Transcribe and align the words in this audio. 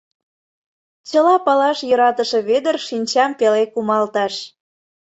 —чыла 1.09 1.35
палаш 1.45 1.79
йӧратыше 1.89 2.39
Вӧдыр 2.49 2.75
шинчам 2.87 3.31
пеле 3.39 3.63
кумалтыш. 3.73 4.33